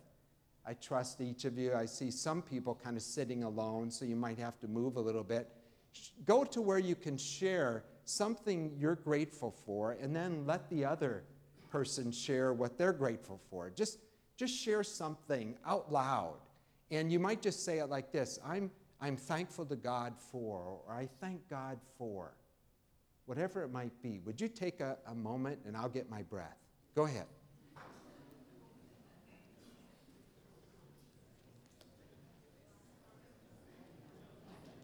I 0.64 0.74
trust 0.74 1.20
each 1.20 1.44
of 1.44 1.58
you. 1.58 1.74
I 1.74 1.86
see 1.86 2.10
some 2.10 2.40
people 2.40 2.78
kind 2.82 2.96
of 2.96 3.02
sitting 3.02 3.42
alone, 3.42 3.90
so 3.90 4.04
you 4.04 4.14
might 4.14 4.38
have 4.38 4.60
to 4.60 4.68
move 4.68 4.96
a 4.96 5.00
little 5.00 5.24
bit. 5.24 5.48
Go 6.24 6.44
to 6.44 6.62
where 6.62 6.78
you 6.78 6.94
can 6.94 7.16
share 7.16 7.84
something 8.04 8.72
you're 8.78 8.96
grateful 8.96 9.54
for, 9.66 9.92
and 9.92 10.14
then 10.14 10.46
let 10.46 10.70
the 10.70 10.84
other 10.84 11.24
person 11.70 12.12
share 12.12 12.52
what 12.52 12.78
they're 12.78 12.92
grateful 12.92 13.40
for. 13.50 13.70
Just, 13.70 13.98
just 14.36 14.54
share 14.54 14.84
something 14.84 15.56
out 15.66 15.92
loud. 15.92 16.36
And 16.90 17.10
you 17.10 17.18
might 17.18 17.42
just 17.42 17.64
say 17.64 17.78
it 17.78 17.86
like 17.86 18.12
this 18.12 18.38
I'm, 18.44 18.70
I'm 19.00 19.16
thankful 19.16 19.66
to 19.66 19.76
God 19.76 20.14
for, 20.30 20.80
or 20.86 20.94
I 20.94 21.08
thank 21.20 21.48
God 21.48 21.78
for 21.98 22.34
whatever 23.26 23.62
it 23.62 23.72
might 23.72 23.92
be, 24.02 24.20
would 24.24 24.40
you 24.40 24.48
take 24.48 24.80
a, 24.80 24.96
a 25.06 25.14
moment 25.14 25.60
and 25.66 25.76
I'll 25.76 25.88
get 25.88 26.10
my 26.10 26.22
breath? 26.22 26.58
Go 26.94 27.04
ahead. 27.04 27.26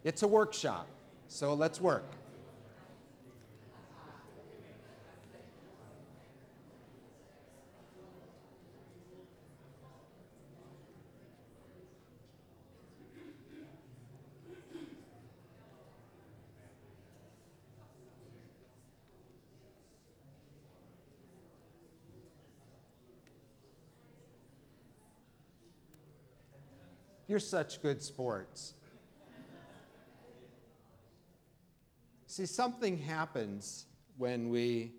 It's 0.03 0.23
a 0.23 0.27
workshop, 0.27 0.87
so 1.27 1.53
let's 1.53 1.81
work. 1.81 2.05
You're 27.29 27.37
such 27.37 27.79
good 27.83 28.01
sports. 28.01 28.73
See, 32.25 32.47
something 32.47 32.97
happens 32.97 33.85
when 34.17 34.49
we 34.49 34.93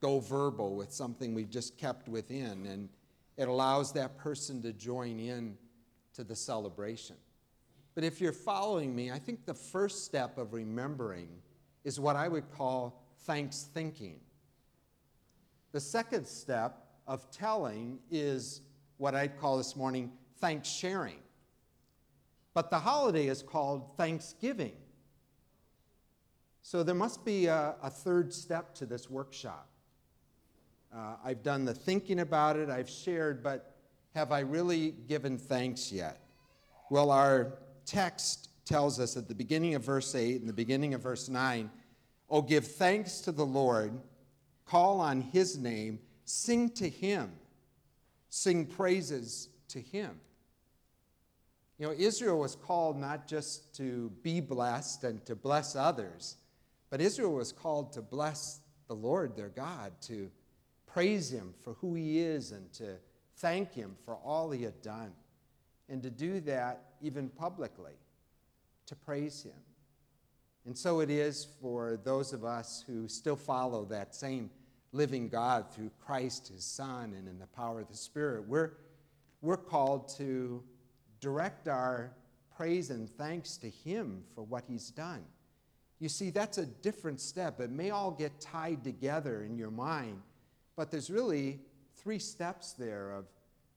go 0.00 0.20
verbal 0.20 0.74
with 0.74 0.90
something 0.90 1.34
we've 1.34 1.50
just 1.50 1.76
kept 1.76 2.08
within, 2.08 2.64
and 2.64 2.88
it 3.36 3.46
allows 3.46 3.92
that 3.92 4.16
person 4.16 4.62
to 4.62 4.72
join 4.72 5.20
in 5.20 5.58
to 6.14 6.24
the 6.24 6.34
celebration. 6.34 7.16
But 7.94 8.04
if 8.04 8.22
you're 8.22 8.32
following 8.32 8.96
me, 8.96 9.10
I 9.10 9.18
think 9.18 9.44
the 9.44 9.52
first 9.52 10.06
step 10.06 10.38
of 10.38 10.54
remembering 10.54 11.28
is 11.84 12.00
what 12.00 12.16
I 12.16 12.26
would 12.26 12.50
call 12.52 13.04
thanks 13.26 13.68
thinking. 13.74 14.18
The 15.72 15.80
second 15.80 16.26
step 16.26 16.86
of 17.06 17.30
telling 17.30 17.98
is 18.10 18.62
what 18.96 19.14
I'd 19.14 19.38
call 19.38 19.58
this 19.58 19.76
morning 19.76 20.10
thanks 20.40 20.70
sharing. 20.70 21.18
But 22.56 22.70
the 22.70 22.78
holiday 22.78 23.26
is 23.26 23.42
called 23.42 23.98
Thanksgiving. 23.98 24.72
So 26.62 26.82
there 26.82 26.94
must 26.94 27.22
be 27.22 27.48
a, 27.48 27.74
a 27.82 27.90
third 27.90 28.32
step 28.32 28.74
to 28.76 28.86
this 28.86 29.10
workshop. 29.10 29.68
Uh, 30.90 31.16
I've 31.22 31.42
done 31.42 31.66
the 31.66 31.74
thinking 31.74 32.20
about 32.20 32.56
it, 32.56 32.70
I've 32.70 32.88
shared, 32.88 33.42
but 33.42 33.76
have 34.14 34.32
I 34.32 34.40
really 34.40 34.92
given 35.06 35.36
thanks 35.36 35.92
yet? 35.92 36.22
Well, 36.90 37.10
our 37.10 37.58
text 37.84 38.48
tells 38.64 38.98
us 39.00 39.18
at 39.18 39.28
the 39.28 39.34
beginning 39.34 39.74
of 39.74 39.84
verse 39.84 40.14
8 40.14 40.40
and 40.40 40.48
the 40.48 40.54
beginning 40.54 40.94
of 40.94 41.02
verse 41.02 41.28
9 41.28 41.70
Oh, 42.30 42.40
give 42.40 42.66
thanks 42.66 43.20
to 43.20 43.32
the 43.32 43.44
Lord, 43.44 44.00
call 44.64 44.98
on 45.02 45.20
his 45.20 45.58
name, 45.58 45.98
sing 46.24 46.70
to 46.70 46.88
him, 46.88 47.32
sing 48.30 48.64
praises 48.64 49.50
to 49.68 49.78
him. 49.78 50.18
You 51.78 51.86
know, 51.86 51.94
Israel 51.96 52.38
was 52.38 52.56
called 52.56 52.98
not 52.98 53.26
just 53.26 53.74
to 53.76 54.10
be 54.22 54.40
blessed 54.40 55.04
and 55.04 55.24
to 55.26 55.34
bless 55.34 55.76
others, 55.76 56.36
but 56.88 57.00
Israel 57.00 57.34
was 57.34 57.52
called 57.52 57.92
to 57.92 58.02
bless 58.02 58.60
the 58.88 58.94
Lord 58.94 59.36
their 59.36 59.50
God, 59.50 59.92
to 60.02 60.30
praise 60.86 61.30
Him 61.30 61.52
for 61.62 61.74
who 61.74 61.94
He 61.94 62.20
is 62.20 62.52
and 62.52 62.72
to 62.74 62.96
thank 63.36 63.74
Him 63.74 63.94
for 64.04 64.14
all 64.14 64.50
He 64.50 64.62
had 64.62 64.80
done, 64.80 65.12
and 65.88 66.02
to 66.02 66.10
do 66.10 66.40
that 66.40 66.92
even 67.02 67.28
publicly, 67.28 67.92
to 68.86 68.94
praise 68.94 69.42
Him. 69.42 69.52
And 70.64 70.76
so 70.76 71.00
it 71.00 71.10
is 71.10 71.46
for 71.60 72.00
those 72.02 72.32
of 72.32 72.44
us 72.44 72.82
who 72.86 73.06
still 73.06 73.36
follow 73.36 73.84
that 73.86 74.14
same 74.14 74.50
living 74.92 75.28
God 75.28 75.70
through 75.72 75.90
Christ, 76.04 76.48
His 76.48 76.64
Son, 76.64 77.12
and 77.16 77.28
in 77.28 77.38
the 77.38 77.46
power 77.48 77.80
of 77.80 77.88
the 77.88 77.96
Spirit. 77.96 78.48
We're, 78.48 78.72
we're 79.42 79.58
called 79.58 80.08
to 80.16 80.62
direct 81.26 81.66
our 81.66 82.12
praise 82.56 82.90
and 82.90 83.10
thanks 83.10 83.56
to 83.56 83.68
Him 83.68 84.22
for 84.32 84.44
what 84.44 84.62
He's 84.68 84.90
done. 84.90 85.24
You 85.98 86.08
see, 86.08 86.30
that's 86.30 86.56
a 86.58 86.66
different 86.66 87.20
step. 87.20 87.58
It 87.58 87.68
may 87.68 87.90
all 87.90 88.12
get 88.12 88.40
tied 88.40 88.84
together 88.84 89.42
in 89.42 89.58
your 89.58 89.72
mind, 89.72 90.22
but 90.76 90.92
there's 90.92 91.10
really 91.10 91.58
three 91.96 92.20
steps 92.20 92.74
there 92.74 93.10
of, 93.10 93.24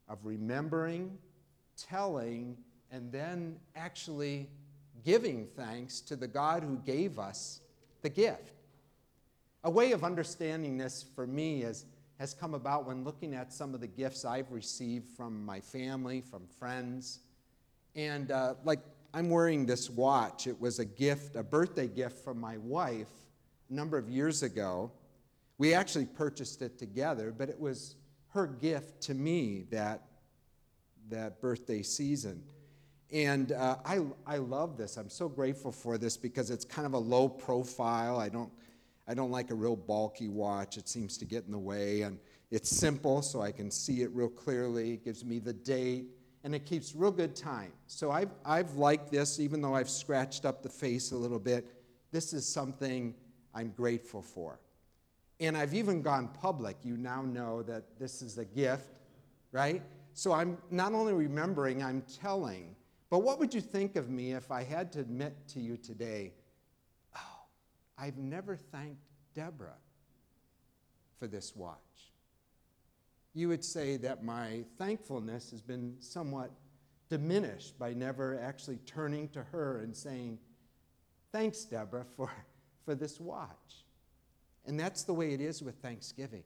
of 0.08 0.18
remembering, 0.22 1.18
telling, 1.76 2.56
and 2.92 3.10
then 3.10 3.56
actually 3.74 4.48
giving 5.04 5.48
thanks 5.56 6.00
to 6.02 6.14
the 6.14 6.28
God 6.28 6.62
who 6.62 6.76
gave 6.76 7.18
us 7.18 7.62
the 8.02 8.10
gift. 8.10 8.52
A 9.64 9.70
way 9.70 9.90
of 9.90 10.04
understanding 10.04 10.78
this 10.78 11.04
for 11.16 11.26
me 11.26 11.64
is, 11.64 11.84
has 12.20 12.32
come 12.32 12.54
about 12.54 12.86
when 12.86 13.02
looking 13.02 13.34
at 13.34 13.52
some 13.52 13.74
of 13.74 13.80
the 13.80 13.88
gifts 13.88 14.24
I've 14.24 14.52
received 14.52 15.08
from 15.16 15.44
my 15.44 15.58
family, 15.58 16.20
from 16.20 16.46
friends, 16.46 17.18
and 17.94 18.30
uh, 18.30 18.54
like, 18.64 18.80
I'm 19.12 19.28
wearing 19.28 19.66
this 19.66 19.90
watch. 19.90 20.46
It 20.46 20.60
was 20.60 20.78
a 20.78 20.84
gift, 20.84 21.36
a 21.36 21.42
birthday 21.42 21.88
gift 21.88 22.24
from 22.24 22.38
my 22.38 22.58
wife 22.58 23.08
a 23.68 23.74
number 23.74 23.98
of 23.98 24.08
years 24.08 24.42
ago. 24.42 24.92
We 25.58 25.74
actually 25.74 26.06
purchased 26.06 26.62
it 26.62 26.78
together, 26.78 27.34
but 27.36 27.48
it 27.48 27.58
was 27.58 27.96
her 28.28 28.46
gift 28.46 29.00
to 29.02 29.14
me 29.14 29.64
that, 29.70 30.02
that 31.08 31.40
birthday 31.40 31.82
season. 31.82 32.42
And 33.12 33.52
uh, 33.52 33.76
I, 33.84 34.00
I 34.26 34.36
love 34.36 34.76
this. 34.76 34.96
I'm 34.96 35.10
so 35.10 35.28
grateful 35.28 35.72
for 35.72 35.98
this 35.98 36.16
because 36.16 36.50
it's 36.50 36.64
kind 36.64 36.86
of 36.86 36.94
a 36.94 36.98
low 36.98 37.28
profile. 37.28 38.18
I 38.18 38.28
don't, 38.28 38.52
I 39.08 39.14
don't 39.14 39.32
like 39.32 39.50
a 39.50 39.54
real 39.54 39.74
bulky 39.74 40.28
watch, 40.28 40.76
it 40.76 40.88
seems 40.88 41.18
to 41.18 41.24
get 41.24 41.44
in 41.44 41.50
the 41.50 41.58
way. 41.58 42.02
And 42.02 42.18
it's 42.52 42.70
simple, 42.70 43.22
so 43.22 43.42
I 43.42 43.50
can 43.50 43.70
see 43.70 44.02
it 44.02 44.10
real 44.12 44.28
clearly. 44.28 44.92
It 44.92 45.04
gives 45.04 45.24
me 45.24 45.40
the 45.40 45.52
date, 45.52 46.06
and 46.44 46.54
it 46.54 46.64
keeps 46.64 46.94
real 46.94 47.10
good 47.10 47.36
time. 47.36 47.72
So 47.86 48.10
I've, 48.10 48.30
I've 48.44 48.74
liked 48.74 49.10
this, 49.10 49.38
even 49.38 49.60
though 49.60 49.74
I've 49.74 49.90
scratched 49.90 50.44
up 50.44 50.62
the 50.62 50.68
face 50.68 51.12
a 51.12 51.16
little 51.16 51.38
bit. 51.38 51.66
This 52.12 52.32
is 52.32 52.46
something 52.46 53.14
I'm 53.54 53.70
grateful 53.70 54.22
for. 54.22 54.58
And 55.38 55.56
I've 55.56 55.74
even 55.74 56.02
gone 56.02 56.28
public. 56.28 56.76
You 56.82 56.96
now 56.96 57.22
know 57.22 57.62
that 57.62 57.98
this 57.98 58.22
is 58.22 58.38
a 58.38 58.44
gift, 58.44 59.00
right? 59.52 59.82
So 60.14 60.32
I'm 60.32 60.58
not 60.70 60.92
only 60.92 61.12
remembering, 61.12 61.82
I'm 61.82 62.02
telling. 62.20 62.74
But 63.10 63.20
what 63.20 63.38
would 63.38 63.52
you 63.52 63.60
think 63.60 63.96
of 63.96 64.08
me 64.08 64.32
if 64.32 64.50
I 64.50 64.62
had 64.62 64.92
to 64.92 65.00
admit 65.00 65.34
to 65.48 65.60
you 65.60 65.76
today, 65.76 66.32
oh, 67.16 67.42
I've 67.98 68.18
never 68.18 68.56
thanked 68.56 69.02
Deborah 69.34 69.78
for 71.18 71.26
this 71.26 71.54
watch? 71.54 72.09
You 73.32 73.48
would 73.48 73.64
say 73.64 73.96
that 73.98 74.24
my 74.24 74.64
thankfulness 74.78 75.50
has 75.50 75.62
been 75.62 75.96
somewhat 76.00 76.50
diminished 77.08 77.78
by 77.78 77.92
never 77.92 78.40
actually 78.40 78.78
turning 78.86 79.28
to 79.30 79.42
her 79.42 79.80
and 79.80 79.94
saying, 79.94 80.38
Thanks, 81.32 81.64
Deborah, 81.64 82.06
for, 82.16 82.30
for 82.84 82.94
this 82.94 83.20
watch. 83.20 83.84
And 84.66 84.78
that's 84.78 85.04
the 85.04 85.14
way 85.14 85.32
it 85.32 85.40
is 85.40 85.62
with 85.62 85.76
Thanksgiving. 85.76 86.44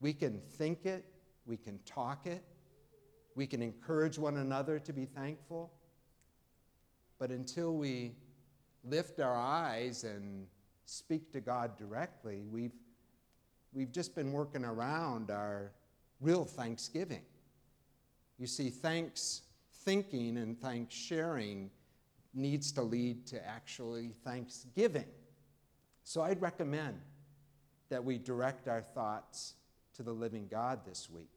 We 0.00 0.12
can 0.12 0.40
think 0.58 0.84
it, 0.86 1.04
we 1.46 1.56
can 1.56 1.78
talk 1.84 2.26
it, 2.26 2.44
we 3.34 3.46
can 3.46 3.62
encourage 3.62 4.18
one 4.18 4.36
another 4.36 4.78
to 4.78 4.92
be 4.92 5.06
thankful. 5.06 5.72
But 7.18 7.30
until 7.30 7.74
we 7.74 8.12
lift 8.84 9.20
our 9.20 9.36
eyes 9.36 10.04
and 10.04 10.46
speak 10.84 11.32
to 11.32 11.40
God 11.40 11.76
directly, 11.76 12.44
we've, 12.50 12.74
we've 13.72 13.90
just 13.90 14.14
been 14.14 14.32
working 14.32 14.64
around 14.64 15.30
our 15.30 15.72
real 16.24 16.44
thanksgiving. 16.44 17.22
You 18.38 18.46
see, 18.46 18.70
thanks 18.70 19.42
thinking 19.84 20.38
and 20.38 20.58
thanks 20.58 20.94
sharing 20.94 21.70
needs 22.32 22.72
to 22.72 22.82
lead 22.82 23.26
to 23.28 23.46
actually 23.46 24.12
thanksgiving. 24.24 25.04
So 26.02 26.22
I'd 26.22 26.40
recommend 26.40 26.98
that 27.90 28.02
we 28.02 28.18
direct 28.18 28.66
our 28.66 28.82
thoughts 28.82 29.54
to 29.96 30.02
the 30.02 30.12
living 30.12 30.48
God 30.50 30.80
this 30.86 31.08
week. 31.10 31.30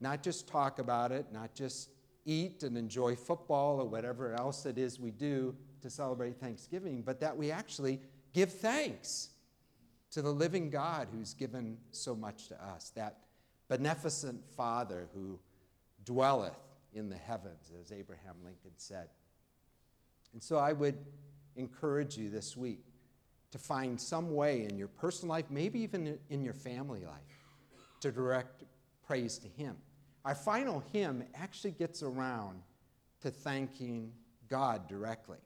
Not 0.00 0.22
just 0.22 0.48
talk 0.48 0.78
about 0.78 1.12
it, 1.12 1.26
not 1.30 1.54
just 1.54 1.90
eat 2.24 2.62
and 2.62 2.76
enjoy 2.76 3.14
football 3.14 3.80
or 3.80 3.84
whatever 3.84 4.34
else 4.34 4.66
it 4.66 4.78
is 4.78 4.98
we 4.98 5.10
do 5.10 5.54
to 5.82 5.90
celebrate 5.90 6.40
Thanksgiving, 6.40 7.02
but 7.02 7.20
that 7.20 7.36
we 7.36 7.50
actually 7.50 8.00
give 8.32 8.50
thanks 8.50 9.28
to 10.10 10.22
the 10.22 10.30
living 10.30 10.70
God 10.70 11.08
who's 11.12 11.34
given 11.34 11.76
so 11.90 12.14
much 12.14 12.48
to 12.48 12.64
us, 12.64 12.90
that 12.96 13.18
beneficent 13.68 14.44
Father 14.56 15.08
who 15.14 15.38
dwelleth 16.04 16.52
in 16.92 17.08
the 17.08 17.16
heavens, 17.16 17.72
as 17.80 17.92
Abraham 17.92 18.36
Lincoln 18.44 18.72
said. 18.76 19.08
And 20.32 20.42
so 20.42 20.56
I 20.56 20.72
would 20.72 20.96
encourage 21.56 22.16
you 22.16 22.30
this 22.30 22.56
week 22.56 22.84
to 23.50 23.58
find 23.58 24.00
some 24.00 24.34
way 24.34 24.64
in 24.64 24.76
your 24.76 24.88
personal 24.88 25.34
life, 25.34 25.46
maybe 25.50 25.80
even 25.80 26.18
in 26.28 26.44
your 26.44 26.54
family 26.54 27.04
life, 27.04 27.38
to 28.00 28.10
direct 28.10 28.64
praise 29.06 29.38
to 29.38 29.48
Him. 29.48 29.76
Our 30.24 30.34
final 30.34 30.82
hymn 30.92 31.24
actually 31.34 31.72
gets 31.72 32.02
around 32.02 32.62
to 33.20 33.30
thanking 33.30 34.12
God 34.48 34.88
directly. 34.88 35.38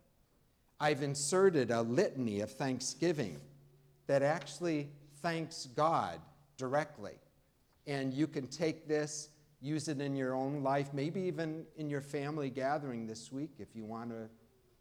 I've 0.80 1.02
inserted 1.02 1.70
a 1.70 1.82
litany 1.82 2.40
of 2.40 2.50
thanksgiving 2.52 3.40
that 4.06 4.22
actually 4.22 4.88
thanks 5.20 5.66
God 5.76 6.20
directly. 6.56 7.14
And 7.88 8.12
you 8.12 8.26
can 8.26 8.46
take 8.46 8.86
this, 8.86 9.30
use 9.60 9.88
it 9.88 10.00
in 10.00 10.14
your 10.14 10.34
own 10.34 10.62
life, 10.62 10.92
maybe 10.92 11.22
even 11.22 11.64
in 11.76 11.88
your 11.88 12.02
family 12.02 12.50
gathering 12.50 13.06
this 13.06 13.32
week 13.32 13.52
if 13.58 13.74
you 13.74 13.84
want 13.84 14.10
to 14.10 14.28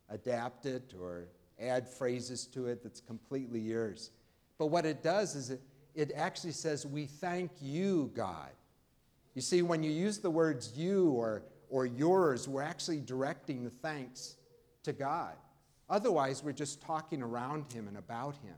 adapt 0.10 0.66
it 0.66 0.94
or 1.02 1.30
add 1.60 1.88
phrases 1.88 2.46
to 2.48 2.68
it 2.68 2.84
that's 2.84 3.00
completely 3.00 3.60
yours. 3.60 4.12
But 4.60 4.68
what 4.68 4.86
it 4.86 5.02
does 5.02 5.36
is 5.36 5.50
it, 5.52 5.62
it 5.96 6.12
actually 6.16 6.52
says, 6.52 6.86
We 6.86 7.06
thank 7.06 7.52
you, 7.62 8.12
God. 8.14 8.52
You 9.36 9.42
see, 9.42 9.62
when 9.62 9.84
you 9.84 9.92
use 9.92 10.18
the 10.18 10.30
words 10.30 10.74
you 10.76 11.12
or, 11.12 11.44
or 11.70 11.86
yours, 11.86 12.48
we're 12.48 12.62
actually 12.62 13.00
directing 13.00 13.64
the 13.64 13.70
thanks 13.70 14.36
to 14.84 14.92
God. 14.92 15.36
Otherwise, 15.90 16.44
we're 16.44 16.52
just 16.52 16.82
talking 16.82 17.22
around 17.22 17.72
Him 17.72 17.88
and 17.88 17.98
about 17.98 18.36
Him. 18.38 18.56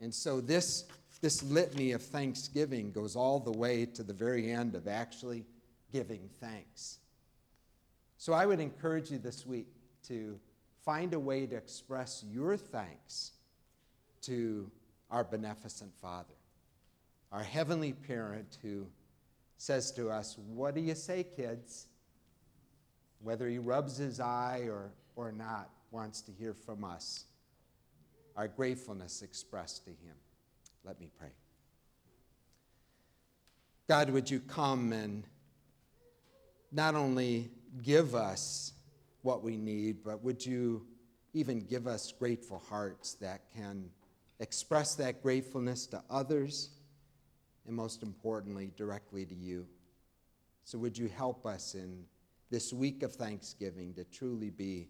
And 0.00 0.14
so, 0.14 0.40
this, 0.40 0.84
this 1.20 1.42
litany 1.42 1.92
of 1.92 2.02
thanksgiving 2.02 2.92
goes 2.92 3.16
all 3.16 3.40
the 3.40 3.52
way 3.52 3.86
to 3.86 4.02
the 4.02 4.12
very 4.12 4.50
end 4.50 4.74
of 4.74 4.88
actually 4.88 5.44
giving 5.92 6.28
thanks. 6.40 6.98
So, 8.18 8.32
I 8.32 8.46
would 8.46 8.60
encourage 8.60 9.10
you 9.10 9.18
this 9.18 9.46
week 9.46 9.68
to 10.08 10.38
find 10.84 11.14
a 11.14 11.20
way 11.20 11.46
to 11.46 11.56
express 11.56 12.24
your 12.30 12.56
thanks 12.56 13.32
to 14.22 14.70
our 15.10 15.24
beneficent 15.24 15.94
Father, 16.00 16.34
our 17.32 17.42
heavenly 17.42 17.92
parent 17.92 18.58
who 18.62 18.86
says 19.56 19.92
to 19.92 20.10
us, 20.10 20.36
What 20.38 20.74
do 20.74 20.80
you 20.80 20.94
say, 20.94 21.24
kids? 21.24 21.86
Whether 23.22 23.48
he 23.48 23.58
rubs 23.58 23.96
his 23.96 24.20
eye 24.20 24.64
or, 24.68 24.92
or 25.16 25.32
not, 25.32 25.70
wants 25.90 26.20
to 26.22 26.32
hear 26.32 26.52
from 26.52 26.84
us 26.84 27.24
our 28.36 28.48
gratefulness 28.48 29.22
expressed 29.22 29.84
to 29.84 29.90
him. 29.90 30.14
Let 30.84 31.00
me 31.00 31.08
pray. 31.18 31.30
God, 33.88 34.10
would 34.10 34.30
you 34.30 34.40
come 34.40 34.92
and 34.92 35.24
not 36.72 36.94
only 36.94 37.50
give 37.82 38.14
us 38.14 38.72
what 39.22 39.42
we 39.42 39.56
need, 39.56 40.04
but 40.04 40.22
would 40.22 40.44
you 40.44 40.86
even 41.32 41.60
give 41.60 41.86
us 41.86 42.12
grateful 42.12 42.62
hearts 42.68 43.14
that 43.14 43.42
can 43.54 43.88
express 44.40 44.94
that 44.96 45.22
gratefulness 45.22 45.86
to 45.86 46.02
others 46.10 46.70
and, 47.66 47.74
most 47.74 48.02
importantly, 48.02 48.72
directly 48.76 49.24
to 49.24 49.34
you? 49.34 49.66
So, 50.64 50.78
would 50.78 50.98
you 50.98 51.08
help 51.08 51.46
us 51.46 51.74
in 51.74 52.04
this 52.50 52.72
week 52.72 53.02
of 53.02 53.12
Thanksgiving 53.14 53.94
to 53.94 54.04
truly 54.04 54.50
be 54.50 54.88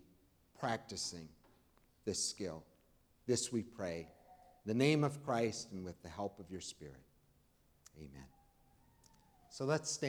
practicing 0.58 1.28
this 2.04 2.22
skill? 2.22 2.64
This 3.26 3.52
we 3.52 3.62
pray. 3.62 4.08
In 4.64 4.68
the 4.68 4.74
name 4.74 5.04
of 5.04 5.24
Christ 5.24 5.72
and 5.72 5.84
with 5.84 6.00
the 6.02 6.08
help 6.08 6.38
of 6.38 6.50
your 6.50 6.60
Spirit. 6.60 7.02
Amen. 7.98 8.26
So 9.50 9.64
let's 9.64 9.90
stand. 9.90 10.04